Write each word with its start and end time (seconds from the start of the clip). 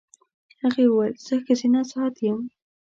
هغې 0.61 0.83
وویل 0.87 1.15
زه 1.25 1.35
ښځینه 1.45 1.79
ذات 1.91 2.15
یم. 2.25 2.39